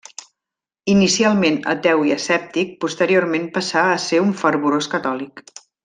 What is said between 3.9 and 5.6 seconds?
a ser un fervorós catòlic.